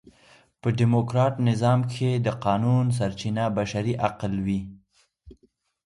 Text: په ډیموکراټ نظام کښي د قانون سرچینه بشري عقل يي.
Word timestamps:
په 0.61 0.67
ډیموکراټ 0.79 1.33
نظام 1.49 1.79
کښي 1.89 2.11
د 2.25 2.29
قانون 2.45 2.85
سرچینه 2.97 3.43
بشري 3.57 3.93
عقل 4.07 4.33
يي. 4.47 4.59